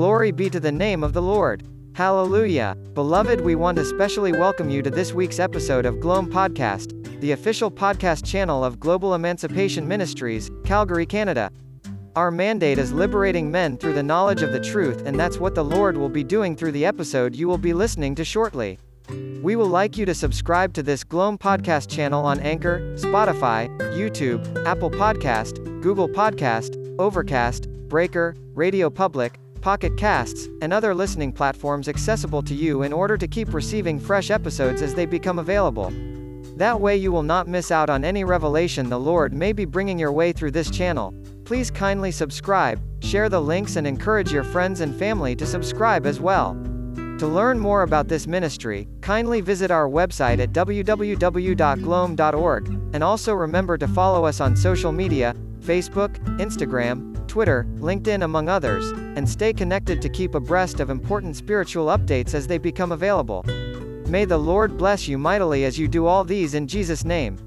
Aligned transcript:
Glory 0.00 0.30
be 0.32 0.48
to 0.48 0.58
the 0.58 0.72
name 0.72 1.04
of 1.04 1.12
the 1.12 1.20
Lord. 1.20 1.62
Hallelujah. 1.92 2.74
Beloved, 2.94 3.42
we 3.42 3.54
want 3.54 3.76
to 3.76 3.84
specially 3.84 4.32
welcome 4.32 4.70
you 4.70 4.80
to 4.80 4.88
this 4.88 5.12
week's 5.12 5.38
episode 5.38 5.84
of 5.84 6.00
Gloam 6.00 6.32
Podcast, 6.32 7.20
the 7.20 7.32
official 7.32 7.70
podcast 7.70 8.24
channel 8.24 8.64
of 8.64 8.80
Global 8.80 9.12
Emancipation 9.12 9.86
Ministries, 9.86 10.50
Calgary, 10.64 11.04
Canada. 11.04 11.50
Our 12.16 12.30
mandate 12.30 12.78
is 12.78 12.94
liberating 12.94 13.50
men 13.50 13.76
through 13.76 13.92
the 13.92 14.02
knowledge 14.02 14.40
of 14.40 14.52
the 14.52 14.64
truth, 14.64 15.02
and 15.04 15.20
that's 15.20 15.36
what 15.36 15.54
the 15.54 15.66
Lord 15.66 15.98
will 15.98 16.08
be 16.08 16.24
doing 16.24 16.56
through 16.56 16.72
the 16.72 16.86
episode 16.86 17.36
you 17.36 17.46
will 17.46 17.58
be 17.58 17.74
listening 17.74 18.14
to 18.14 18.24
shortly. 18.24 18.78
We 19.42 19.54
will 19.54 19.68
like 19.68 19.98
you 19.98 20.06
to 20.06 20.14
subscribe 20.14 20.72
to 20.74 20.82
this 20.82 21.04
Gloam 21.04 21.36
podcast 21.36 21.90
channel 21.90 22.24
on 22.24 22.40
Anchor, 22.40 22.80
Spotify, 22.96 23.68
YouTube, 23.92 24.64
Apple 24.64 24.90
Podcast, 24.90 25.62
Google 25.82 26.08
Podcast, 26.08 26.78
Overcast, 26.98 27.68
Breaker, 27.90 28.34
Radio 28.54 28.88
Public, 28.88 29.38
Pocket 29.60 29.96
Casts, 29.96 30.48
and 30.62 30.72
other 30.72 30.94
listening 30.94 31.32
platforms 31.32 31.88
accessible 31.88 32.42
to 32.42 32.54
you 32.54 32.82
in 32.82 32.92
order 32.92 33.16
to 33.16 33.28
keep 33.28 33.52
receiving 33.52 33.98
fresh 33.98 34.30
episodes 34.30 34.82
as 34.82 34.94
they 34.94 35.06
become 35.06 35.38
available. 35.38 35.92
That 36.56 36.80
way 36.80 36.96
you 36.96 37.12
will 37.12 37.22
not 37.22 37.48
miss 37.48 37.70
out 37.70 37.88
on 37.88 38.04
any 38.04 38.24
revelation 38.24 38.88
the 38.88 38.98
Lord 38.98 39.32
may 39.32 39.52
be 39.52 39.64
bringing 39.64 39.98
your 39.98 40.12
way 40.12 40.32
through 40.32 40.50
this 40.50 40.70
channel. 40.70 41.14
Please 41.44 41.70
kindly 41.70 42.10
subscribe, 42.10 42.80
share 43.02 43.28
the 43.28 43.40
links 43.40 43.76
and 43.76 43.86
encourage 43.86 44.32
your 44.32 44.44
friends 44.44 44.80
and 44.80 44.94
family 44.94 45.34
to 45.36 45.46
subscribe 45.46 46.06
as 46.06 46.20
well. 46.20 46.54
To 47.18 47.26
learn 47.26 47.58
more 47.58 47.82
about 47.82 48.08
this 48.08 48.26
ministry, 48.26 48.88
kindly 49.02 49.42
visit 49.42 49.70
our 49.70 49.88
website 49.88 50.38
at 50.38 50.52
www.gloam.org, 50.52 52.68
and 52.94 53.04
also 53.04 53.34
remember 53.34 53.76
to 53.76 53.88
follow 53.88 54.24
us 54.24 54.40
on 54.40 54.56
social 54.56 54.92
media 54.92 55.34
Facebook, 55.60 56.16
Instagram, 56.38 57.14
Twitter, 57.30 57.64
LinkedIn, 57.76 58.24
among 58.24 58.48
others, 58.48 58.90
and 58.90 59.26
stay 59.26 59.52
connected 59.52 60.02
to 60.02 60.08
keep 60.08 60.34
abreast 60.34 60.80
of 60.80 60.90
important 60.90 61.36
spiritual 61.36 61.86
updates 61.86 62.34
as 62.34 62.48
they 62.48 62.58
become 62.58 62.90
available. 62.90 63.44
May 64.08 64.24
the 64.24 64.36
Lord 64.36 64.76
bless 64.76 65.06
you 65.06 65.16
mightily 65.16 65.64
as 65.64 65.78
you 65.78 65.86
do 65.86 66.06
all 66.06 66.24
these 66.24 66.54
in 66.54 66.66
Jesus' 66.66 67.04
name. 67.04 67.38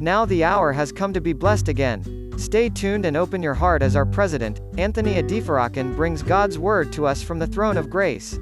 Now 0.00 0.24
the 0.24 0.44
hour 0.44 0.72
has 0.72 0.92
come 0.92 1.12
to 1.12 1.20
be 1.20 1.34
blessed 1.34 1.68
again. 1.68 2.32
Stay 2.38 2.70
tuned 2.70 3.04
and 3.04 3.18
open 3.18 3.42
your 3.42 3.52
heart 3.52 3.82
as 3.82 3.96
our 3.96 4.06
president, 4.06 4.62
Anthony 4.78 5.16
Adefarakan, 5.22 5.94
brings 5.94 6.22
God's 6.22 6.58
word 6.58 6.90
to 6.94 7.04
us 7.04 7.22
from 7.22 7.38
the 7.38 7.46
throne 7.46 7.76
of 7.76 7.90
grace. 7.90 8.38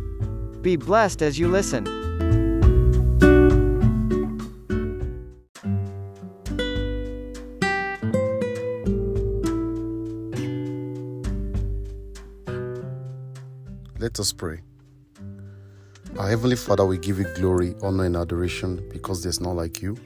Be 0.61 0.77
blessed 0.77 1.21
as 1.21 1.37
you 1.37 1.49
listen. 1.49 2.06
Let 13.99 14.21
us 14.21 14.31
pray. 14.31 14.61
Our 16.19 16.29
Heavenly 16.29 16.57
Father, 16.57 16.85
we 16.85 16.99
give 16.99 17.19
you 17.19 17.25
glory, 17.35 17.75
honor, 17.83 18.05
and 18.05 18.15
adoration 18.15 18.87
because 18.91 19.23
there's 19.23 19.41
none 19.41 19.57
like 19.57 19.81
you. 19.81 19.97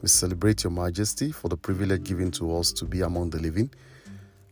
We 0.00 0.08
celebrate 0.08 0.62
your 0.62 0.70
majesty 0.70 1.32
for 1.32 1.48
the 1.48 1.56
privilege 1.56 2.04
given 2.04 2.30
to 2.32 2.56
us 2.56 2.70
to 2.74 2.84
be 2.84 3.00
among 3.00 3.30
the 3.30 3.38
living 3.38 3.68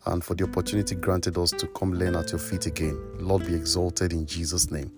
and 0.06 0.24
for 0.24 0.34
the 0.34 0.42
opportunity 0.42 0.96
granted 0.96 1.38
us 1.38 1.52
to 1.52 1.68
come 1.68 1.94
learn 1.94 2.16
at 2.16 2.32
your 2.32 2.40
feet 2.40 2.66
again. 2.66 2.98
Lord, 3.20 3.46
be 3.46 3.54
exalted 3.54 4.12
in 4.12 4.26
Jesus' 4.26 4.72
name. 4.72 4.90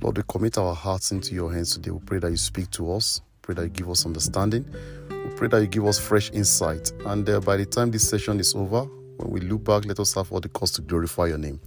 Lord, 0.00 0.16
we 0.16 0.24
commit 0.26 0.56
our 0.56 0.74
hearts 0.74 1.12
into 1.12 1.34
your 1.34 1.52
hands 1.52 1.74
today. 1.74 1.90
We 1.90 2.00
pray 2.00 2.18
that 2.20 2.30
you 2.30 2.38
speak 2.38 2.70
to 2.70 2.94
us. 2.94 3.20
Pray 3.42 3.54
that 3.56 3.62
you 3.64 3.68
give 3.68 3.90
us 3.90 4.06
understanding. 4.06 4.64
We 5.10 5.30
pray 5.36 5.48
that 5.48 5.60
you 5.60 5.66
give 5.66 5.84
us 5.84 5.98
fresh 5.98 6.30
insight. 6.30 6.92
And 7.04 7.28
uh, 7.28 7.40
by 7.40 7.58
the 7.58 7.66
time 7.66 7.90
this 7.90 8.08
session 8.08 8.40
is 8.40 8.54
over, 8.54 8.84
when 9.18 9.30
we 9.30 9.40
look 9.40 9.64
back, 9.64 9.84
let 9.84 10.00
us 10.00 10.14
have 10.14 10.32
all 10.32 10.40
the 10.40 10.48
cause 10.48 10.70
to 10.72 10.80
glorify 10.80 11.26
your 11.26 11.38
name. 11.38 11.60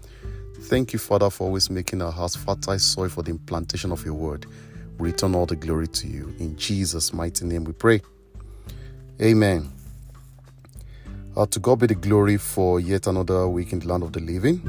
Thank 0.61 0.94
you, 0.94 1.00
Father, 1.00 1.30
for 1.30 1.45
always 1.45 1.70
making 1.70 2.02
our 2.02 2.11
hearts 2.11 2.36
fertile 2.36 2.80
soil 2.80 3.10
for 3.10 3.21
the 3.21 3.32
implantation 3.32 3.92
of 3.92 4.04
your 4.04 4.16
word. 4.16 4.45
We 4.98 5.11
return 5.11 5.36
all 5.36 5.45
the 5.45 5.55
glory 5.55 5.88
to 5.89 6.08
you. 6.08 6.33
In 6.39 6.58
Jesus' 6.58 7.14
mighty 7.14 7.45
name 7.45 7.66
we 7.66 7.73
pray. 7.73 8.02
Amen. 9.21 9.71
Uh, 11.36 11.45
to 11.48 11.60
God 11.60 11.80
be 11.80 11.88
the 11.88 11.95
glory 11.95 12.38
for 12.38 12.80
yet 12.80 13.08
another 13.08 13.48
week 13.48 13.73
in 13.73 13.80
the 13.80 13.88
land 13.88 14.04
of 14.04 14.14
the 14.14 14.21
living. 14.21 14.61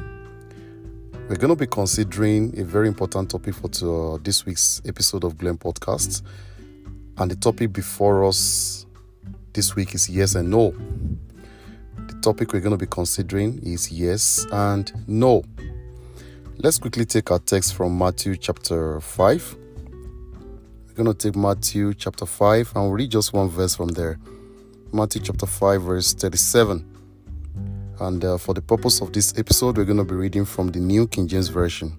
We're 1.28 1.36
going 1.36 1.50
to 1.50 1.56
be 1.56 1.66
considering 1.66 2.58
a 2.58 2.64
very 2.64 2.88
important 2.88 3.30
topic 3.30 3.54
for 3.54 3.68
to, 3.68 3.94
uh, 3.94 4.18
this 4.22 4.44
week's 4.44 4.82
episode 4.84 5.24
of 5.24 5.38
Gloam 5.38 5.58
Podcast. 5.58 6.22
And 7.18 7.30
the 7.30 7.36
topic 7.36 7.72
before 7.72 8.24
us 8.24 8.86
this 9.52 9.74
week 9.74 9.94
is 9.94 10.08
yes 10.08 10.34
and 10.34 10.50
no. 10.50 10.74
The 12.08 12.14
topic 12.20 12.52
we're 12.52 12.60
going 12.60 12.76
to 12.76 12.84
be 12.84 12.86
considering 12.86 13.60
is 13.62 13.90
yes 13.90 14.46
and 14.52 14.92
no. 15.08 15.42
Let's 16.58 16.78
quickly 16.78 17.04
take 17.04 17.30
our 17.30 17.38
text 17.38 17.74
from 17.74 17.98
Matthew 17.98 18.34
chapter 18.34 18.98
5. 18.98 19.56
We're 20.86 20.94
going 20.94 21.06
to 21.06 21.12
take 21.12 21.36
Matthew 21.36 21.92
chapter 21.92 22.24
5 22.24 22.72
and 22.74 22.84
we'll 22.84 22.92
read 22.92 23.10
just 23.10 23.34
one 23.34 23.50
verse 23.50 23.76
from 23.76 23.88
there. 23.88 24.18
Matthew 24.90 25.20
chapter 25.20 25.44
5, 25.44 25.82
verse 25.82 26.14
37. 26.14 26.82
And 28.00 28.24
uh, 28.24 28.38
for 28.38 28.54
the 28.54 28.62
purpose 28.62 29.02
of 29.02 29.12
this 29.12 29.34
episode, 29.36 29.76
we're 29.76 29.84
going 29.84 29.98
to 29.98 30.04
be 30.04 30.14
reading 30.14 30.46
from 30.46 30.68
the 30.68 30.78
New 30.78 31.06
King 31.06 31.28
James 31.28 31.48
Version. 31.48 31.98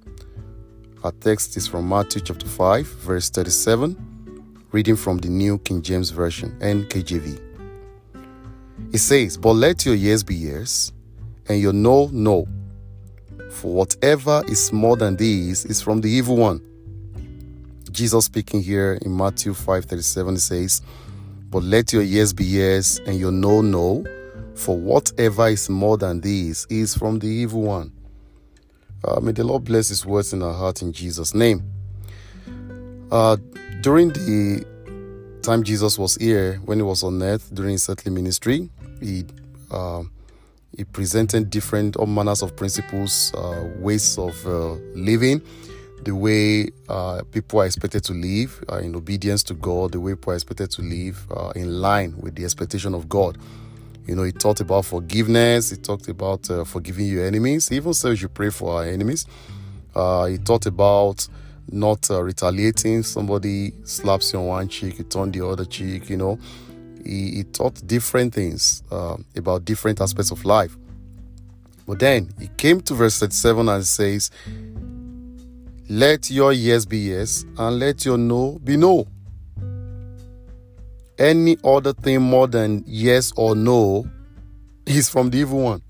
Our 1.03 1.12
text 1.12 1.56
is 1.56 1.67
from 1.67 1.88
Matthew 1.88 2.23
chapter 2.23 2.47
5, 2.47 2.88
verse 2.88 3.29
37, 3.29 4.56
reading 4.72 4.96
from 4.96 5.19
the 5.19 5.29
New 5.29 5.59
King 5.59 5.84
James 5.84 6.09
Version, 6.09 6.57
NKJV. 6.62 7.40
It 8.91 8.97
says, 8.97 9.38
But 9.38 9.53
let 9.53 9.85
your 9.85 9.94
yes 9.94 10.23
be 10.23 10.34
yes, 10.34 10.94
and 11.47 11.62
your 11.62 11.73
no, 11.73 12.09
no 12.12 12.47
for 13.57 13.73
whatever 13.73 14.44
is 14.47 14.72
more 14.72 14.95
than 14.95 15.16
these 15.16 15.66
is 15.66 15.81
from 15.81 16.01
the 16.01 16.09
evil 16.09 16.38
one. 16.38 16.62
Jesus 17.91 18.25
speaking 18.25 18.62
here 18.62 19.00
in 19.01 19.18
Matthew 19.18 19.53
5:37 19.53 20.38
says, 20.38 20.81
"But 21.50 21.63
let 21.63 21.91
your 21.91 22.03
yes 22.03 22.34
be 22.34 22.46
yes 22.46 23.00
and 23.07 23.19
your 23.19 23.31
no 23.31 23.62
no, 23.62 24.03
for 24.53 24.78
whatever 24.78 25.47
is 25.47 25.69
more 25.69 25.97
than 25.97 26.22
these 26.22 26.67
is 26.69 26.94
from 26.94 27.17
the 27.17 27.28
evil 27.28 27.63
one." 27.63 27.91
Uh, 29.03 29.19
may 29.22 29.31
the 29.31 29.44
Lord 29.44 29.63
bless 29.63 29.90
His 29.90 30.06
words 30.06 30.34
in 30.34 30.44
our 30.44 30.53
heart 30.53 30.84
in 30.84 30.94
Jesus' 30.94 31.34
name. 31.34 31.63
Uh, 33.12 33.38
during 33.81 34.09
the 34.09 34.63
time 35.41 35.63
Jesus 35.63 35.97
was 35.97 36.16
here, 36.17 36.62
when 36.66 36.78
He 36.78 36.84
was 36.84 37.01
on 37.01 37.23
earth 37.23 37.50
during 37.51 37.72
His 37.72 37.90
earthly 37.90 38.12
ministry, 38.12 38.69
He 39.01 39.25
uh, 39.72 40.03
he 40.78 40.84
presented 40.84 41.50
different 41.50 41.96
all 41.96 42.06
manners 42.06 42.44
of 42.44 42.56
principles, 42.56 43.34
uh, 43.34 43.68
ways 43.80 44.18
of 44.20 44.46
uh, 44.46 44.74
living, 44.94 45.42
the 46.04 46.14
way 46.14 46.70
uh, 46.88 47.24
people 47.32 47.60
are 47.62 47.66
expected 47.66 48.04
to 48.04 48.14
live 48.14 48.64
uh, 48.72 48.78
in 48.78 48.96
obedience 48.96 49.42
to 49.42 49.56
God, 49.56 49.92
the 49.92 50.00
way 50.00 50.14
people 50.14 50.34
are 50.34 50.36
expected 50.36 50.70
to 50.72 50.84
live 50.84 51.26
uh, 51.36 51.50
in 51.56 51.82
line 51.82 52.16
with 52.20 52.36
the 52.36 52.46
expectation 52.46 52.94
of 52.94 53.10
God. 53.10 53.40
You 54.06 54.16
know, 54.16 54.24
he 54.24 54.32
talked 54.32 54.60
about 54.62 54.86
forgiveness. 54.86 55.72
He 55.72 55.78
talked 55.78 56.08
about 56.08 56.50
uh, 56.52 56.64
forgiving 56.64 57.08
your 57.08 57.26
enemies. 57.26 57.68
He 57.70 57.78
even 57.78 57.96
says 57.96 58.22
you 58.22 58.30
pray 58.30 58.52
for 58.52 58.78
our 58.78 58.84
enemies. 58.86 59.26
he 59.96 60.38
talked 60.38 60.68
about 60.68 61.28
not 61.70 62.08
retaliating. 62.12 63.02
Somebody 63.02 63.74
slaps 63.84 64.32
you 64.32 64.40
on 64.40 64.46
one 64.46 64.68
cheek, 64.70 65.00
you 65.00 65.06
turn 65.06 65.32
the 65.32 65.46
other 65.46 65.66
cheek. 65.66 66.08
You 66.09 66.18
know, 66.18 66.40
he, 67.07 67.31
he 67.31 67.44
taught 67.44 67.85
different 67.88 68.34
things 68.34 68.84
uh, 68.91 69.18
about 69.35 69.66
different 69.66 70.01
aspects 70.01 70.31
of 70.31 70.44
life. 70.45 70.75
But 71.88 72.00
then 72.00 72.29
he 72.40 72.50
came 72.57 72.81
to 72.81 72.94
verse 72.94 73.19
37 73.19 73.69
and 73.69 73.85
says, 73.85 74.29
Let 75.90 76.29
your 76.29 76.51
yes 76.51 76.85
be 76.85 76.97
yes, 76.97 77.46
and 77.57 77.79
let 77.79 78.06
your 78.06 78.17
no 78.17 78.59
be 78.63 78.75
no. 78.75 79.07
Any 81.17 81.57
other 81.63 81.94
thing 81.94 82.22
more 82.22 82.47
than 82.47 82.84
yes 82.85 83.32
or 83.35 83.55
no 83.55 84.08
is 84.85 85.09
from 85.09 85.29
the 85.29 85.40
evil 85.40 85.61
one. 85.61 85.82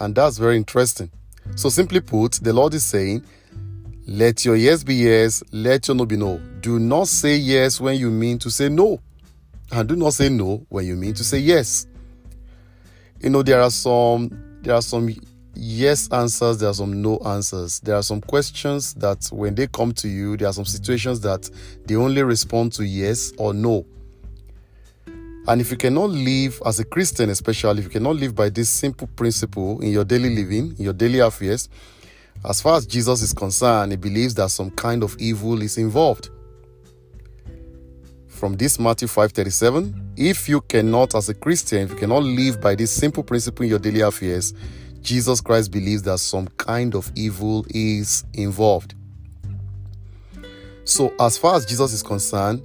And 0.00 0.14
that's 0.14 0.38
very 0.38 0.56
interesting. 0.56 1.10
So, 1.56 1.68
simply 1.68 2.00
put, 2.00 2.32
the 2.34 2.52
Lord 2.52 2.74
is 2.74 2.84
saying, 2.84 3.24
Let 4.06 4.44
your 4.44 4.56
yes 4.56 4.82
be 4.82 4.94
yes, 4.94 5.42
let 5.52 5.88
your 5.88 5.96
no 5.96 6.06
be 6.06 6.16
no. 6.16 6.38
Do 6.60 6.78
not 6.78 7.08
say 7.08 7.36
yes 7.36 7.80
when 7.80 7.98
you 7.98 8.10
mean 8.10 8.38
to 8.38 8.50
say 8.50 8.68
no. 8.68 9.00
And 9.74 9.88
do 9.88 9.96
not 9.96 10.14
say 10.14 10.28
no 10.28 10.64
when 10.68 10.86
you 10.86 10.94
mean 10.94 11.14
to 11.14 11.24
say 11.24 11.38
yes. 11.38 11.88
You 13.20 13.30
know, 13.30 13.42
there 13.42 13.60
are 13.60 13.72
some 13.72 14.30
there 14.62 14.74
are 14.74 14.82
some 14.82 15.12
yes 15.54 16.08
answers, 16.12 16.58
there 16.58 16.68
are 16.68 16.74
some 16.74 17.02
no 17.02 17.18
answers. 17.18 17.80
There 17.80 17.96
are 17.96 18.02
some 18.02 18.20
questions 18.20 18.94
that 18.94 19.28
when 19.32 19.56
they 19.56 19.66
come 19.66 19.92
to 19.94 20.08
you, 20.08 20.36
there 20.36 20.48
are 20.48 20.52
some 20.52 20.64
situations 20.64 21.20
that 21.22 21.50
they 21.86 21.96
only 21.96 22.22
respond 22.22 22.72
to 22.74 22.84
yes 22.84 23.32
or 23.36 23.52
no. 23.52 23.84
And 25.48 25.60
if 25.60 25.72
you 25.72 25.76
cannot 25.76 26.10
live 26.10 26.62
as 26.64 26.78
a 26.78 26.84
Christian, 26.84 27.28
especially 27.30 27.80
if 27.80 27.86
you 27.86 27.90
cannot 27.90 28.14
live 28.14 28.34
by 28.36 28.50
this 28.50 28.70
simple 28.70 29.08
principle 29.08 29.80
in 29.80 29.90
your 29.90 30.04
daily 30.04 30.34
living, 30.36 30.76
in 30.78 30.84
your 30.84 30.92
daily 30.92 31.18
affairs, 31.18 31.68
as 32.48 32.62
far 32.62 32.76
as 32.76 32.86
Jesus 32.86 33.22
is 33.22 33.32
concerned, 33.32 33.90
he 33.90 33.96
believes 33.96 34.34
that 34.34 34.50
some 34.52 34.70
kind 34.70 35.02
of 35.02 35.16
evil 35.18 35.60
is 35.62 35.78
involved 35.78 36.30
from 38.34 38.54
this 38.56 38.78
Matthew 38.78 39.08
5:37, 39.08 39.94
if 40.16 40.48
you 40.48 40.60
cannot 40.60 41.14
as 41.14 41.28
a 41.28 41.34
Christian, 41.34 41.82
if 41.82 41.90
you 41.90 41.96
cannot 41.96 42.24
live 42.24 42.60
by 42.60 42.74
this 42.74 42.90
simple 42.90 43.22
principle 43.22 43.62
in 43.64 43.70
your 43.70 43.78
daily 43.78 44.00
affairs, 44.00 44.52
Jesus 45.00 45.40
Christ 45.40 45.70
believes 45.70 46.02
that 46.02 46.18
some 46.18 46.48
kind 46.56 46.94
of 46.94 47.10
evil 47.14 47.64
is 47.70 48.24
involved. 48.34 48.94
So, 50.84 51.14
as 51.20 51.38
far 51.38 51.54
as 51.54 51.64
Jesus 51.64 51.92
is 51.92 52.02
concerned, 52.02 52.62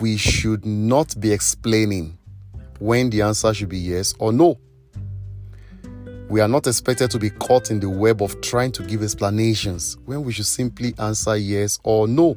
we 0.00 0.16
should 0.16 0.64
not 0.64 1.14
be 1.20 1.30
explaining 1.30 2.18
when 2.80 3.10
the 3.10 3.22
answer 3.22 3.52
should 3.54 3.68
be 3.68 3.78
yes 3.78 4.14
or 4.18 4.32
no. 4.32 4.58
We 6.28 6.40
are 6.40 6.48
not 6.48 6.66
expected 6.66 7.10
to 7.10 7.18
be 7.18 7.30
caught 7.30 7.70
in 7.70 7.78
the 7.78 7.90
web 7.90 8.22
of 8.22 8.40
trying 8.40 8.72
to 8.72 8.82
give 8.82 9.02
explanations 9.02 9.98
when 10.06 10.24
we 10.24 10.32
should 10.32 10.46
simply 10.46 10.94
answer 10.98 11.36
yes 11.36 11.78
or 11.84 12.08
no. 12.08 12.36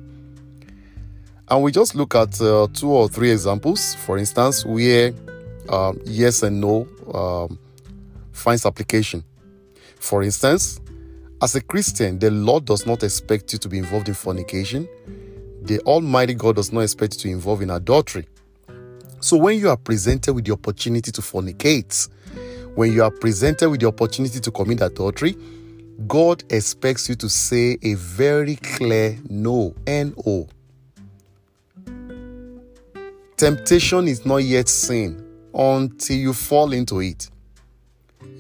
And 1.50 1.64
we 1.64 1.72
just 1.72 1.96
look 1.96 2.14
at 2.14 2.40
uh, 2.42 2.68
two 2.74 2.90
or 2.90 3.08
three 3.08 3.32
examples, 3.32 3.96
for 3.96 4.18
instance, 4.18 4.66
where 4.66 5.14
um, 5.70 6.00
yes 6.06 6.44
and 6.44 6.60
no 6.60 6.88
um, 7.14 7.58
finds 8.34 8.66
application. 8.66 9.24
For 9.96 10.24
instance, 10.24 10.82
as 11.42 11.56
a 11.56 11.62
Christian, 11.62 12.20
the 12.20 12.32
Lord 12.32 12.66
does 12.66 12.86
not 12.86 13.04
expect 13.04 13.54
you 13.54 13.60
to 13.60 13.70
be 13.70 13.78
involved 13.78 14.10
in 14.10 14.14
fornication. 14.14 14.88
The 15.62 15.80
Almighty 15.82 16.34
God 16.34 16.56
does 16.56 16.74
not 16.74 16.82
expect 16.82 17.16
you 17.16 17.20
to 17.22 17.30
involve 17.30 17.62
in 17.62 17.70
adultery. 17.70 18.28
So 19.20 19.38
when 19.38 19.58
you 19.58 19.70
are 19.70 19.78
presented 19.78 20.34
with 20.34 20.46
the 20.46 20.54
opportunity 20.54 21.12
to 21.12 21.22
fornicate, 21.22 22.10
when 22.76 22.92
you 22.92 23.04
are 23.04 23.12
presented 23.12 23.70
with 23.70 23.80
the 23.82 23.88
opportunity 23.88 24.40
to 24.40 24.52
commit 24.52 24.82
adultery, 24.82 25.36
God 26.08 26.44
expects 26.52 27.10
you 27.10 27.16
to 27.16 27.30
say 27.30 27.78
a 27.82 27.96
very 27.96 28.58
clear 28.58 29.18
no, 29.30 29.74
N 29.88 30.14
O. 30.26 30.48
Temptation 33.38 34.08
is 34.08 34.26
not 34.26 34.38
yet 34.38 34.68
sin 34.68 35.24
until 35.54 36.18
you 36.18 36.34
fall 36.34 36.74
into 36.74 37.02
it. 37.02 37.30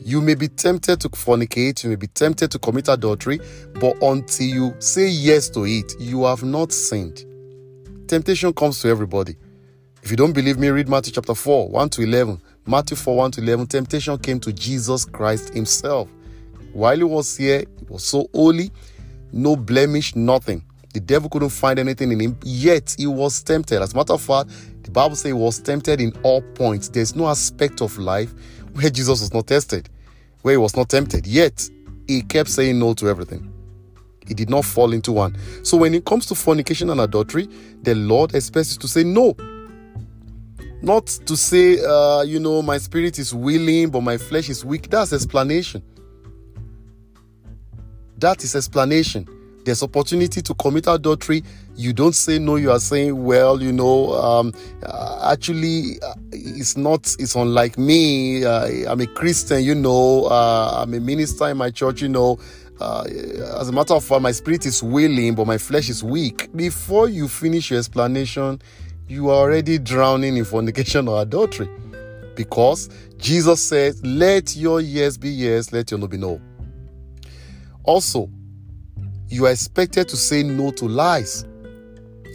You 0.04 0.22
may 0.22 0.34
be 0.34 0.48
tempted 0.48 1.00
to 1.02 1.10
fornicate, 1.10 1.84
you 1.84 1.92
may 1.92 1.96
be 1.96 2.08
tempted 2.08 2.50
to 2.50 2.58
commit 2.58 2.88
adultery, 2.88 3.40
but 3.76 4.02
until 4.02 4.48
you 4.48 4.76
say 4.80 5.08
yes 5.08 5.50
to 5.50 5.66
it, 5.66 5.94
you 6.00 6.24
have 6.24 6.44
not 6.44 6.72
sinned. 6.72 7.26
Temptation 8.08 8.52
comes 8.54 8.82
to 8.82 8.88
everybody. 8.88 9.36
If 10.02 10.10
you 10.10 10.18
don't 10.18 10.34
believe 10.34 10.58
me, 10.58 10.70
read 10.70 10.90
Matthew 10.90 11.14
chapter 11.14 11.36
4, 11.36 11.70
1 11.70 11.90
to 11.90 12.02
11. 12.02 12.42
Matthew 12.66 12.98
4, 12.98 13.18
1 13.18 13.32
to 13.34 13.42
11. 13.42 13.68
Temptation 13.68 14.18
came 14.18 14.40
to 14.40 14.52
Jesus 14.52 15.06
Christ 15.06 15.54
Himself. 15.54 16.10
While 16.74 16.98
He 16.98 17.04
was 17.04 17.38
here, 17.38 17.60
He 17.60 17.86
was 17.88 18.04
so 18.04 18.28
holy, 18.34 18.72
no 19.32 19.56
blemish, 19.56 20.16
nothing. 20.16 20.64
The 20.94 21.02
devil 21.02 21.30
couldn't 21.30 21.50
find 21.50 21.78
anything 21.78 22.12
in 22.12 22.20
Him, 22.20 22.40
yet 22.44 22.96
He 22.98 23.06
was 23.06 23.44
tempted. 23.44 23.84
As 23.84 23.94
a 23.94 23.96
matter 23.96 24.14
of 24.14 24.22
fact, 24.22 24.50
the 24.88 24.92
Bible 24.92 25.16
says 25.16 25.30
He 25.30 25.34
was 25.34 25.60
tempted 25.60 26.01
in 26.01 26.13
all 26.24 26.42
points. 26.42 26.89
There's 26.89 27.16
no 27.16 27.28
aspect 27.28 27.81
of 27.81 27.98
life 27.98 28.34
where 28.74 28.89
Jesus 28.89 29.22
was 29.22 29.34
not 29.34 29.48
tested 29.48 29.89
where 30.48 30.54
he 30.54 30.57
was 30.57 30.78
not 30.78 30.88
tempted. 30.88 31.28
Yet, 31.28 31.69
he 32.07 32.22
kept 32.22 32.50
saying 32.50 32.80
no 32.80 32.94
to 32.94 33.10
everything. 33.10 33.51
He 34.25 34.34
did 34.34 34.50
not 34.50 34.63
fall 34.63 34.94
into 34.94 35.12
one. 35.12 35.38
So, 35.63 35.75
when 35.75 35.94
it 35.94 36.06
comes 36.06 36.25
to 36.28 36.36
fornication 36.36 36.89
and 36.89 37.01
adultery, 37.01 37.50
the 37.81 37.95
Lord 37.95 38.34
expects 38.34 38.78
to 38.78 38.88
say 38.88 39.04
no. 39.04 39.36
Not 40.81 41.07
to 41.25 41.36
say, 41.36 41.84
uh, 41.84 42.22
you 42.22 42.39
know, 42.39 42.62
my 42.62 42.78
spirit 42.78 43.19
is 43.19 43.34
willing, 43.34 43.89
but 43.89 44.01
my 44.01 44.18
flesh 44.18 44.50
is 44.50 44.63
weak. 44.63 44.89
That's 44.89 45.12
explanation. 45.12 45.84
That 48.18 48.42
is 48.42 48.56
explanation 48.56 49.28
there's 49.68 49.84
opportunity 49.84 50.42
to 50.42 50.54
commit 50.54 50.88
adultery. 50.88 51.44
You 51.75 51.92
don't 51.92 52.16
say 52.16 52.40
no 52.40 52.56
you 52.56 52.72
are 52.72 52.80
saying 52.80 53.22
well 53.25 53.62
you 53.62 53.74
know 53.74 54.14
um, 54.14 54.54
uh, 54.84 55.30
actually 55.34 56.00
uh, 56.02 56.14
it's 56.31 56.78
not 56.78 57.14
it's 57.19 57.36
unlike 57.36 57.78
me. 57.78 58.46
Uh, 58.46 58.90
i'm 58.90 59.02
a 59.02 59.08
christian 59.08 59.62
you 59.64 59.75
know 59.75 60.24
uh, 60.25 60.80
i'm 60.81 60.94
a 60.94 61.00
minister 61.02 61.50
in 61.50 61.58
my 61.58 61.69
church 61.69 62.02
you 62.02 62.10
know. 62.10 62.40
Uh, 62.80 63.04
as 63.60 63.68
a 63.69 63.72
matter 63.72 63.96
of 63.96 64.04
fact 64.04 64.22
my 64.22 64.31
spirit 64.31 64.64
is 64.66 64.81
willing 64.84 65.36
but 65.36 65.46
my 65.46 65.58
flesh 65.58 65.90
is 65.90 66.02
weak. 66.02 66.48
Before 66.56 67.10
you 67.10 67.28
finish 67.28 67.70
your 67.70 67.80
explanation 67.80 68.62
you 69.10 69.30
are 69.30 69.36
already 69.36 69.80
drowning 69.80 70.38
in 70.38 70.46
fornication 70.46 71.10
or 71.10 71.22
adultery. 71.22 71.70
Because 72.36 72.90
jesus 73.18 73.62
said 73.62 73.96
let 74.06 74.56
your 74.56 74.80
yes 74.80 75.18
be 75.18 75.30
yes 75.30 75.74
let 75.74 75.92
your 75.92 76.00
no 76.00 76.08
be 76.08 76.18
no. 76.18 76.40
Also 77.84 78.30
you 79.29 79.45
are 79.45 79.51
expected 79.51 80.07
to 80.09 80.18
say 80.18 80.44
no 80.44 80.71
to 80.71 80.88
lies. 80.88 81.45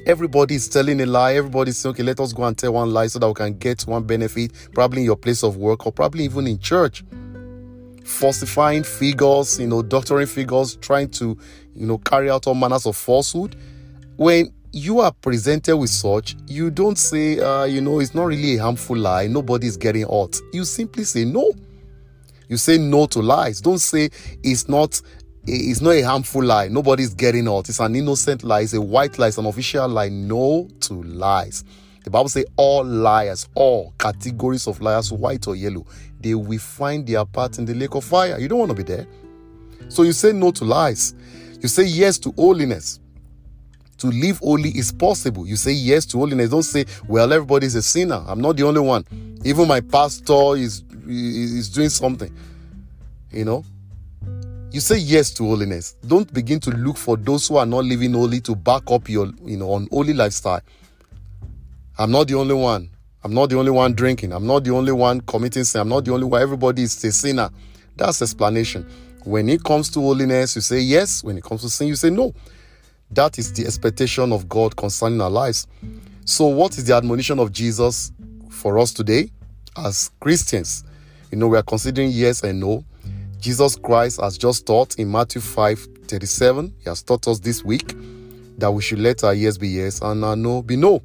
Everybody 0.05 0.57
is 0.57 0.69
telling 0.69 1.01
a 1.01 1.07
lie. 1.07 1.35
Everybody 1.35 1.71
is 1.71 1.79
saying, 1.79 1.95
okay, 1.95 2.03
let 2.03 2.19
us 2.21 2.33
go 2.33 2.45
and 2.45 2.59
tell 2.59 2.73
one 2.73 2.91
lie 2.91 3.07
so 3.07 3.19
that 3.21 3.29
we 3.29 3.35
can 3.35 3.57
get 3.57 3.83
one 3.83 4.03
benefit, 4.03 4.53
probably 4.75 5.03
in 5.03 5.05
your 5.07 5.17
place 5.17 5.45
of 5.45 5.57
work 5.57 5.87
or 5.87 5.93
probably 5.93 6.25
even 6.25 6.47
in 6.47 6.59
church. 6.59 7.05
Falsifying 8.05 8.83
figures, 8.83 9.61
you 9.61 9.69
know, 9.69 9.81
doctoring 9.81 10.27
figures, 10.27 10.75
trying 10.77 11.09
to, 11.11 11.39
you 11.75 11.87
know, 11.87 11.99
carry 11.99 12.29
out 12.29 12.49
all 12.49 12.55
manners 12.55 12.85
of 12.85 12.97
falsehood. 12.97 13.55
When 14.17 14.53
you 14.73 15.01
are 15.01 15.13
presented 15.13 15.77
with 15.77 15.91
such, 15.91 16.35
you 16.47 16.71
don't 16.71 16.99
say, 16.99 17.39
uh, 17.39 17.65
you 17.65 17.81
know, 17.81 18.01
it's 18.01 18.15
not 18.15 18.25
really 18.25 18.57
a 18.57 18.63
harmful 18.63 18.97
lie. 18.97 19.29
Nobody 19.29 19.69
is 19.69 19.77
getting 19.77 20.03
hurt. 20.03 20.37
You 20.53 20.65
simply 20.65 21.05
say 21.05 21.25
no. 21.25 21.53
You 22.49 22.57
say 22.57 22.77
no 22.77 23.07
to 23.07 23.21
lies. 23.21 23.61
Don't 23.61 23.79
say 23.79 24.11
it's 24.43 24.69
not 24.69 25.01
it's 25.45 25.81
not 25.81 25.91
a 25.93 26.03
harmful 26.03 26.45
lie. 26.45 26.69
Nobody's 26.69 27.15
getting 27.15 27.49
out. 27.49 27.69
It's 27.69 27.81
an 27.81 27.97
innocent 27.97 28.45
lie. 28.45 28.61
It's 28.61 28.75
a 28.75 28.81
white 28.81 29.19
lie. 29.19 29.29
It's 29.29 29.39
an 29.39 29.47
official 29.47 29.89
lie. 29.89 30.09
No 30.09 30.69
to 30.81 31.03
lies. 31.03 31.65
The 32.05 32.11
Bible 32.11 32.29
says 32.29 32.47
all 32.57 32.85
liars, 32.85 33.49
all 33.55 33.93
categories 33.99 34.67
of 34.67 34.81
liars, 34.81 35.13
white 35.13 35.47
or 35.47 35.55
yellow, 35.55 35.87
they 36.21 36.35
will 36.35 36.59
find 36.59 37.07
their 37.07 37.25
part 37.25 37.59
in 37.59 37.65
the 37.65 37.75
lake 37.75 37.95
of 37.95 38.05
fire. 38.05 38.39
You 38.39 38.49
don't 38.49 38.59
want 38.59 38.71
to 38.71 38.77
be 38.77 38.83
there. 38.83 39.07
So 39.89 40.03
you 40.03 40.13
say 40.13 40.33
no 40.33 40.51
to 40.53 40.65
lies. 40.65 41.15
You 41.61 41.69
say 41.69 41.85
yes 41.85 42.19
to 42.19 42.33
holiness. 42.33 42.99
To 43.99 44.09
live 44.09 44.39
holy 44.39 44.71
is 44.71 44.91
possible. 44.91 45.47
You 45.47 45.55
say 45.55 45.73
yes 45.73 46.07
to 46.07 46.19
holiness. 46.19 46.51
Don't 46.51 46.65
say, 46.65 46.87
well, 47.07 47.33
everybody's 47.33 47.77
a 47.77 47.83
sinner. 47.83 48.25
I'm 48.27 48.41
not 48.41 48.57
the 48.57 48.65
only 48.65 48.81
one. 48.81 49.05
Even 49.45 49.69
my 49.69 49.81
pastor 49.81 50.57
is 50.57 50.83
is 51.07 51.69
doing 51.69 51.89
something. 51.89 52.33
You 53.31 53.45
know, 53.45 53.65
you 54.73 54.81
say 54.81 54.97
yes 54.97 55.31
to 55.33 55.45
holiness. 55.45 55.97
Don't 56.07 56.33
begin 56.33 56.59
to 56.61 56.71
look 56.71 56.97
for 56.97 57.17
those 57.17 57.47
who 57.49 57.57
are 57.57 57.67
not 57.67 57.85
living 57.85 58.15
holy 58.15 58.41
to 58.41 58.55
back 58.57 58.83
up 58.91 59.09
your, 59.09 59.31
you 59.45 59.57
know, 59.57 59.77
unholy 59.77 60.15
lifestyle. 60.15 60.63
I'm 61.99 62.11
not 62.11 62.29
the 62.29 62.35
only 62.35 62.55
one. 62.55 62.89
I'm 63.23 63.35
not 63.35 63.51
the 63.51 63.59
only 63.59 63.71
one 63.71 63.93
drinking. 63.95 64.33
I'm 64.33 64.47
not 64.47 64.65
the 64.65 64.71
only 64.71 64.93
one 64.93 65.21
committing 65.21 65.65
sin. 65.65 65.83
I'm 65.83 65.89
not 65.89 66.05
the 66.05 66.13
only 66.13 66.25
one. 66.25 66.41
Everybody 66.41 66.83
is 66.83 67.05
a 67.05 67.13
sinner. 67.13 67.51
That's 67.97 68.23
explanation. 68.23 68.89
When 69.25 69.49
it 69.49 69.63
comes 69.63 69.91
to 69.91 70.01
holiness, 70.01 70.57
you 70.57 70.63
say 70.63 70.81
yes. 70.81 71.23
When 71.23 71.37
it 71.37 71.45
comes 71.45 71.61
to 71.63 71.69
sin, 71.69 71.89
you 71.89 71.95
say 71.95 72.11
no. 72.11 72.35
That 73.11 73.39
is 73.39 73.53
the 73.53 73.67
expectation 73.67 74.33
of 74.33 74.49
God 74.49 74.75
concerning 74.75 75.21
our 75.21 75.31
lives. 75.31 75.67
So, 76.25 76.47
what 76.47 76.79
is 76.79 76.85
the 76.85 76.95
admonition 76.97 77.39
of 77.39 77.53
Jesus 77.53 78.11
for 78.49 78.79
us 78.79 78.93
today 78.93 79.31
as 79.77 80.11
Christians? 80.19 80.83
You 81.31 81.39
know, 81.39 81.49
we 81.49 81.59
are 81.59 81.63
considering 81.63 82.11
yes 82.11 82.43
and 82.43 82.59
no. 82.59 82.85
Jesus 83.43 83.75
Christ 83.75 84.21
has 84.21 84.39
just 84.39 84.67
taught 84.67 85.01
in 85.01 85.11
Matthew 85.11 85.41
5 85.41 85.89
37. 86.07 86.75
He 86.79 86.89
has 86.89 87.03
taught 87.03 87.27
us 87.27 87.41
this 87.41 87.65
week 87.65 87.93
that 88.57 88.71
we 88.71 88.81
should 88.81 89.01
let 89.01 89.25
our 89.25 89.35
yes 89.35 89.59
be 89.59 89.67
yes 89.67 90.01
and 90.01 90.25
our 90.25 90.37
no 90.37 90.63
be 90.63 90.77
no. 90.77 91.03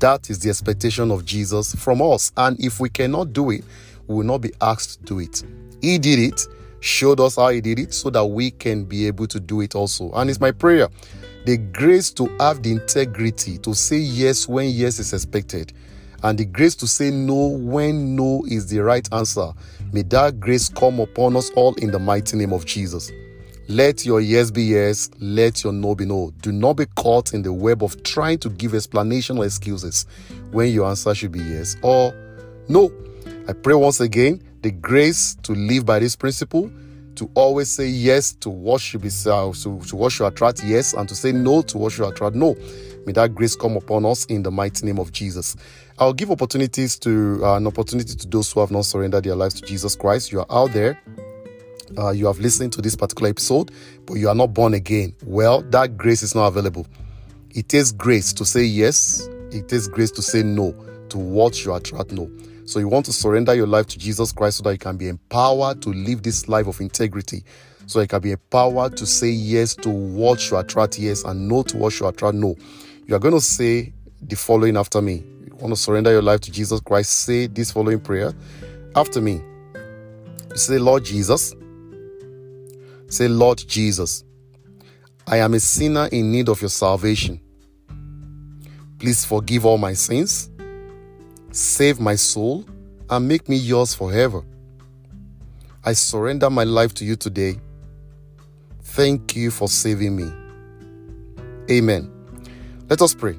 That 0.00 0.28
is 0.28 0.40
the 0.40 0.50
expectation 0.50 1.10
of 1.10 1.24
Jesus 1.24 1.74
from 1.76 2.02
us. 2.02 2.30
And 2.36 2.62
if 2.62 2.78
we 2.78 2.90
cannot 2.90 3.32
do 3.32 3.52
it, 3.52 3.64
we 4.06 4.16
will 4.16 4.24
not 4.24 4.42
be 4.42 4.52
asked 4.60 5.00
to 5.06 5.14
do 5.14 5.18
it. 5.20 5.42
He 5.80 5.96
did 5.96 6.18
it, 6.18 6.46
showed 6.80 7.20
us 7.20 7.36
how 7.36 7.48
He 7.48 7.62
did 7.62 7.78
it, 7.78 7.94
so 7.94 8.10
that 8.10 8.26
we 8.26 8.50
can 8.50 8.84
be 8.84 9.06
able 9.06 9.26
to 9.28 9.40
do 9.40 9.62
it 9.62 9.74
also. 9.74 10.12
And 10.12 10.28
it's 10.28 10.40
my 10.40 10.52
prayer 10.52 10.88
the 11.46 11.56
grace 11.56 12.10
to 12.10 12.26
have 12.38 12.62
the 12.62 12.70
integrity 12.70 13.56
to 13.56 13.74
say 13.74 13.96
yes 13.96 14.46
when 14.46 14.68
yes 14.68 14.98
is 14.98 15.14
expected 15.14 15.72
and 16.22 16.38
the 16.38 16.44
grace 16.44 16.74
to 16.76 16.86
say 16.86 17.10
no 17.10 17.48
when 17.48 18.16
no 18.16 18.44
is 18.48 18.68
the 18.68 18.80
right 18.80 19.08
answer. 19.12 19.52
May 19.92 20.02
that 20.02 20.40
grace 20.40 20.68
come 20.68 21.00
upon 21.00 21.36
us 21.36 21.50
all 21.50 21.74
in 21.74 21.90
the 21.90 21.98
mighty 21.98 22.36
name 22.36 22.52
of 22.52 22.64
Jesus. 22.66 23.10
Let 23.68 24.04
your 24.04 24.20
yes 24.20 24.50
be 24.50 24.64
yes, 24.64 25.10
let 25.20 25.62
your 25.62 25.72
no 25.72 25.94
be 25.94 26.04
no. 26.04 26.32
Do 26.42 26.50
not 26.50 26.74
be 26.74 26.86
caught 26.96 27.32
in 27.34 27.42
the 27.42 27.52
web 27.52 27.84
of 27.84 28.02
trying 28.02 28.38
to 28.38 28.50
give 28.50 28.74
explanation 28.74 29.38
or 29.38 29.44
excuses 29.44 30.06
when 30.50 30.72
your 30.72 30.88
answer 30.88 31.14
should 31.14 31.32
be 31.32 31.38
yes 31.40 31.76
or 31.82 32.12
no. 32.68 32.92
I 33.48 33.52
pray 33.52 33.74
once 33.74 34.00
again 34.00 34.42
the 34.62 34.70
grace 34.70 35.36
to 35.42 35.52
live 35.52 35.86
by 35.86 36.00
this 36.00 36.16
principle, 36.16 36.70
to 37.14 37.30
always 37.34 37.68
say 37.68 37.86
yes 37.86 38.32
to 38.34 38.50
what 38.50 38.80
should 38.80 39.02
be 39.02 39.08
to, 39.08 39.52
to 39.54 39.96
what 39.96 40.12
should 40.12 40.26
attract 40.26 40.64
yes, 40.64 40.92
and 40.92 41.08
to 41.08 41.14
say 41.14 41.32
no 41.32 41.62
to 41.62 41.78
what 41.78 41.92
should 41.92 42.08
attract 42.08 42.34
no. 42.34 42.56
May 43.06 43.12
that 43.12 43.34
grace 43.34 43.56
come 43.56 43.76
upon 43.76 44.04
us 44.04 44.24
in 44.26 44.42
the 44.42 44.50
mighty 44.50 44.84
name 44.86 44.98
of 44.98 45.12
Jesus. 45.12 45.56
I'll 45.98 46.12
give 46.12 46.30
opportunities 46.30 46.98
to 47.00 47.40
uh, 47.42 47.56
an 47.56 47.66
opportunity 47.66 48.14
to 48.14 48.26
those 48.28 48.52
who 48.52 48.60
have 48.60 48.70
not 48.70 48.84
surrendered 48.84 49.24
their 49.24 49.36
lives 49.36 49.54
to 49.60 49.66
Jesus 49.66 49.96
Christ. 49.96 50.32
You 50.32 50.40
are 50.40 50.46
out 50.50 50.72
there. 50.72 51.00
Uh, 51.98 52.10
you 52.10 52.26
have 52.26 52.38
listened 52.38 52.72
to 52.74 52.82
this 52.82 52.94
particular 52.94 53.30
episode, 53.30 53.72
but 54.06 54.14
you 54.14 54.28
are 54.28 54.34
not 54.34 54.54
born 54.54 54.74
again. 54.74 55.14
Well, 55.24 55.62
that 55.70 55.96
grace 55.96 56.22
is 56.22 56.34
not 56.34 56.46
available. 56.46 56.86
It 57.50 57.68
takes 57.68 57.90
grace 57.90 58.32
to 58.34 58.44
say 58.44 58.62
yes. 58.62 59.28
It 59.50 59.68
takes 59.68 59.88
grace 59.88 60.12
to 60.12 60.22
say 60.22 60.42
no 60.42 60.72
to 61.08 61.18
what 61.18 61.64
you 61.64 61.72
are 61.72 61.78
attract 61.78 62.12
no. 62.12 62.30
So 62.64 62.78
you 62.78 62.86
want 62.86 63.06
to 63.06 63.12
surrender 63.12 63.54
your 63.54 63.66
life 63.66 63.88
to 63.88 63.98
Jesus 63.98 64.30
Christ 64.30 64.58
so 64.58 64.62
that 64.62 64.72
you 64.72 64.78
can 64.78 64.96
be 64.96 65.08
empowered 65.08 65.82
to 65.82 65.88
live 65.90 66.22
this 66.22 66.48
life 66.48 66.68
of 66.68 66.80
integrity. 66.80 67.42
So 67.86 68.00
you 68.00 68.06
can 68.06 68.20
be 68.20 68.30
empowered 68.30 68.96
to 68.98 69.06
say 69.06 69.28
yes 69.28 69.74
to 69.76 69.90
what 69.90 70.40
should 70.40 70.58
attract 70.58 70.96
yes 70.96 71.24
and 71.24 71.48
no 71.48 71.64
to 71.64 71.76
what 71.76 71.92
should 71.92 72.06
attract 72.06 72.36
no. 72.36 72.54
You 73.10 73.16
are 73.16 73.18
going 73.18 73.34
to 73.34 73.40
say 73.40 73.92
the 74.22 74.36
following 74.36 74.76
after 74.76 75.02
me. 75.02 75.24
You 75.44 75.56
want 75.56 75.74
to 75.74 75.76
surrender 75.76 76.12
your 76.12 76.22
life 76.22 76.42
to 76.42 76.52
Jesus 76.52 76.78
Christ, 76.78 77.10
say 77.10 77.48
this 77.48 77.72
following 77.72 77.98
prayer 77.98 78.32
after 78.94 79.20
me. 79.20 79.42
You 80.50 80.56
say, 80.56 80.78
Lord 80.78 81.04
Jesus. 81.04 81.52
Say, 83.08 83.26
Lord 83.26 83.64
Jesus, 83.66 84.22
I 85.26 85.38
am 85.38 85.54
a 85.54 85.58
sinner 85.58 86.08
in 86.12 86.30
need 86.30 86.48
of 86.48 86.62
your 86.62 86.68
salvation. 86.68 87.40
Please 89.00 89.24
forgive 89.24 89.66
all 89.66 89.76
my 89.76 89.94
sins, 89.94 90.48
save 91.50 91.98
my 91.98 92.14
soul, 92.14 92.64
and 93.10 93.26
make 93.26 93.48
me 93.48 93.56
yours 93.56 93.92
forever. 93.92 94.44
I 95.84 95.94
surrender 95.94 96.48
my 96.48 96.62
life 96.62 96.94
to 96.94 97.04
you 97.04 97.16
today. 97.16 97.56
Thank 98.82 99.34
you 99.34 99.50
for 99.50 99.66
saving 99.66 100.14
me. 100.14 100.30
Amen. 101.68 102.19
Let 102.90 103.02
us 103.02 103.14
pray. 103.14 103.38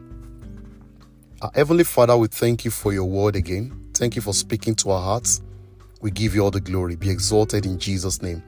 Our 1.42 1.52
Heavenly 1.54 1.84
Father, 1.84 2.16
we 2.16 2.30
thank 2.30 2.64
you 2.64 2.72
for 2.72 2.94
your 2.94 3.04
word 3.04 3.36
again. 3.36 3.90
Thank 3.94 4.16
you 4.16 4.22
for 4.22 4.34
speaking 4.34 4.76
to 4.76 4.92
our 4.92 5.02
hearts. 5.02 5.42
We 6.02 6.10
give 6.10 6.34
you 6.34 6.42
all 6.42 6.52
the 6.52 6.62
glory. 6.62 6.96
Be 6.96 7.10
exalted 7.10 7.66
in 7.66 7.78
Jesus' 7.78 8.22
name. 8.22 8.42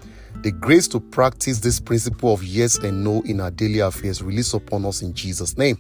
The 0.44 0.52
grace 0.52 0.88
to 0.88 1.02
practice 1.02 1.60
this 1.60 1.82
principle 1.82 2.34
of 2.34 2.42
yes 2.42 2.78
and 2.78 3.04
no 3.04 3.22
in 3.24 3.42
our 3.42 3.52
daily 3.52 3.80
affairs 3.80 4.24
release 4.24 4.54
upon 4.54 4.86
us 4.86 5.02
in 5.02 5.14
Jesus' 5.14 5.58
name. 5.58 5.78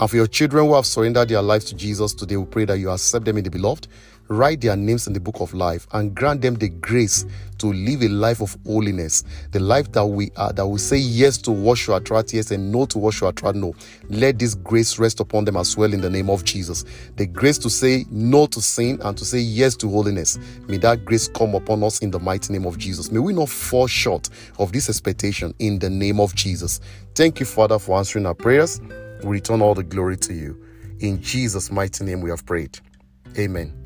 And 0.00 0.08
for 0.08 0.16
your 0.16 0.26
children 0.26 0.64
who 0.64 0.74
have 0.76 0.86
surrendered 0.86 1.28
their 1.28 1.42
lives 1.42 1.66
to 1.66 1.74
Jesus 1.74 2.14
today, 2.14 2.38
we 2.38 2.46
pray 2.46 2.64
that 2.64 2.78
you 2.78 2.88
accept 2.88 3.26
them 3.26 3.36
in 3.36 3.44
the 3.44 3.50
beloved, 3.50 3.86
write 4.28 4.60
their 4.60 4.76
names 4.76 5.06
in 5.06 5.12
the 5.12 5.20
book 5.20 5.40
of 5.40 5.54
life, 5.54 5.86
and 5.92 6.14
grant 6.14 6.42
them 6.42 6.54
the 6.54 6.68
grace 6.68 7.26
to 7.58 7.72
live 7.72 8.02
a 8.02 8.08
life 8.08 8.40
of 8.40 8.56
holiness, 8.66 9.24
the 9.52 9.60
life 9.60 9.90
that 9.92 10.04
we 10.04 10.30
are, 10.36 10.52
that 10.52 10.66
we 10.66 10.78
say 10.78 10.96
yes 10.96 11.38
to 11.38 11.50
what 11.50 11.78
should 11.78 11.94
attract 11.94 12.34
yes 12.34 12.50
and 12.50 12.70
no 12.70 12.84
to 12.86 12.98
what 12.98 13.14
should 13.14 13.28
attract 13.28 13.56
no. 13.56 13.74
Let 14.08 14.38
this 14.38 14.54
grace 14.54 14.98
rest 14.98 15.20
upon 15.20 15.44
them 15.44 15.56
as 15.56 15.76
well 15.76 15.92
in 15.92 16.00
the 16.00 16.10
name 16.10 16.30
of 16.30 16.44
Jesus. 16.44 16.84
The 17.16 17.26
grace 17.26 17.58
to 17.58 17.70
say 17.70 18.04
no 18.10 18.46
to 18.46 18.60
sin 18.60 19.00
and 19.02 19.16
to 19.16 19.24
say 19.24 19.38
yes 19.38 19.76
to 19.76 19.88
holiness. 19.88 20.38
May 20.68 20.78
that 20.78 21.04
grace 21.04 21.28
come 21.28 21.54
upon 21.54 21.82
us 21.82 22.00
in 22.00 22.10
the 22.10 22.18
mighty 22.18 22.52
name 22.52 22.66
of 22.66 22.78
Jesus. 22.78 23.10
May 23.10 23.20
we 23.20 23.32
not 23.32 23.48
fall 23.48 23.86
short 23.86 24.28
of 24.58 24.72
this 24.72 24.88
expectation 24.88 25.54
in 25.58 25.78
the 25.78 25.90
name 25.90 26.20
of 26.20 26.34
Jesus. 26.34 26.80
Thank 27.14 27.40
you, 27.40 27.46
Father, 27.46 27.78
for 27.78 27.96
answering 27.98 28.26
our 28.26 28.34
prayers. 28.34 28.80
We 29.22 29.30
return 29.30 29.62
all 29.62 29.74
the 29.74 29.84
glory 29.84 30.16
to 30.18 30.34
you. 30.34 30.60
In 31.00 31.20
Jesus' 31.22 31.70
mighty 31.70 32.04
name 32.04 32.20
we 32.20 32.30
have 32.30 32.44
prayed. 32.44 32.78
Amen. 33.38 33.83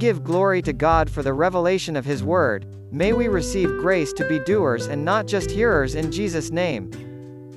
Give 0.00 0.24
glory 0.24 0.62
to 0.62 0.72
God 0.72 1.10
for 1.10 1.22
the 1.22 1.34
revelation 1.34 1.94
of 1.94 2.06
His 2.06 2.24
Word. 2.24 2.64
May 2.90 3.12
we 3.12 3.28
receive 3.28 3.68
grace 3.80 4.14
to 4.14 4.26
be 4.26 4.38
doers 4.38 4.86
and 4.86 5.04
not 5.04 5.26
just 5.26 5.50
hearers 5.50 5.94
in 5.94 6.10
Jesus' 6.10 6.50
name. 6.50 6.90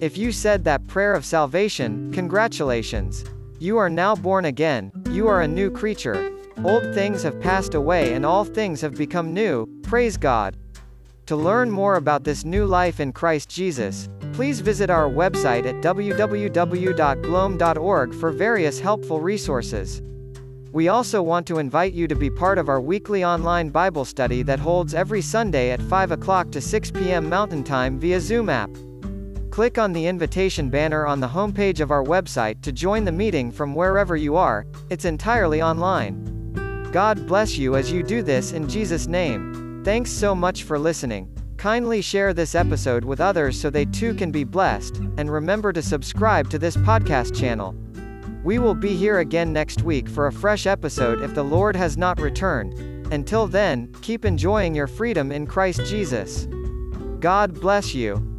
If 0.01 0.17
you 0.17 0.33
said 0.33 0.65
that 0.65 0.85
prayer 0.85 1.13
of 1.13 1.23
salvation, 1.23 2.11
congratulations. 2.11 3.23
You 3.59 3.77
are 3.77 3.89
now 3.89 4.17
born 4.17 4.43
again, 4.43 4.91
you 5.09 5.29
are 5.29 5.43
a 5.43 5.47
new 5.47 5.71
creature. 5.71 6.33
Old 6.65 6.83
things 6.93 7.23
have 7.23 7.39
passed 7.39 7.75
away 7.75 8.11
and 8.11 8.25
all 8.25 8.43
things 8.43 8.81
have 8.81 8.97
become 8.97 9.33
new, 9.33 9.65
praise 9.81 10.17
God. 10.17 10.57
To 11.27 11.37
learn 11.37 11.71
more 11.71 11.95
about 11.95 12.25
this 12.25 12.43
new 12.43 12.65
life 12.65 12.99
in 12.99 13.13
Christ 13.13 13.47
Jesus, 13.47 14.09
please 14.33 14.59
visit 14.59 14.89
our 14.89 15.07
website 15.09 15.65
at 15.65 15.75
www.gloam.org 15.75 16.53
for 18.15 18.31
various 18.31 18.81
helpful 18.81 19.21
resources. 19.21 20.01
We 20.73 20.87
also 20.87 21.21
want 21.21 21.45
to 21.47 21.59
invite 21.59 21.93
you 21.93 22.07
to 22.07 22.15
be 22.15 22.31
part 22.31 22.57
of 22.57 22.67
our 22.67 22.81
weekly 22.81 23.23
online 23.23 23.69
Bible 23.69 24.05
study 24.05 24.41
that 24.41 24.57
holds 24.57 24.95
every 24.95 25.21
Sunday 25.21 25.69
at 25.69 25.79
5 25.83 26.13
o'clock 26.13 26.49
to 26.49 26.59
6 26.59 26.89
p.m. 26.89 27.29
Mountain 27.29 27.63
Time 27.63 27.99
via 27.99 28.19
Zoom 28.19 28.49
app. 28.49 28.71
Click 29.51 29.77
on 29.77 29.93
the 29.93 30.07
invitation 30.07 30.71
banner 30.71 31.05
on 31.05 31.19
the 31.19 31.27
homepage 31.27 31.79
of 31.79 31.91
our 31.91 32.03
website 32.03 32.59
to 32.63 32.71
join 32.71 33.05
the 33.05 33.11
meeting 33.11 33.51
from 33.51 33.75
wherever 33.75 34.15
you 34.15 34.35
are, 34.35 34.65
it's 34.89 35.05
entirely 35.05 35.61
online. 35.61 36.89
God 36.91 37.27
bless 37.27 37.55
you 37.55 37.75
as 37.75 37.91
you 37.91 38.01
do 38.01 38.23
this 38.23 38.51
in 38.51 38.67
Jesus' 38.67 39.05
name. 39.05 39.83
Thanks 39.85 40.09
so 40.09 40.33
much 40.33 40.63
for 40.63 40.79
listening. 40.79 41.29
Kindly 41.55 42.01
share 42.01 42.33
this 42.33 42.55
episode 42.55 43.05
with 43.05 43.21
others 43.21 43.61
so 43.61 43.69
they 43.69 43.85
too 43.85 44.15
can 44.15 44.31
be 44.31 44.43
blessed, 44.43 44.97
and 45.17 45.31
remember 45.31 45.71
to 45.71 45.83
subscribe 45.83 46.49
to 46.49 46.57
this 46.57 46.75
podcast 46.75 47.39
channel. 47.39 47.75
We 48.43 48.59
will 48.59 48.75
be 48.75 48.95
here 48.95 49.19
again 49.19 49.53
next 49.53 49.83
week 49.83 50.09
for 50.09 50.27
a 50.27 50.31
fresh 50.33 50.67
episode 50.67 51.21
if 51.21 51.33
the 51.33 51.43
Lord 51.43 51.75
has 51.75 51.97
not 51.97 52.19
returned. 52.19 52.73
Until 53.13 53.47
then, 53.47 53.93
keep 54.01 54.25
enjoying 54.25 54.75
your 54.75 54.87
freedom 54.87 55.31
in 55.31 55.47
Christ 55.47 55.85
Jesus. 55.85 56.47
God 57.19 57.53
bless 57.59 57.95
you. 57.95 58.32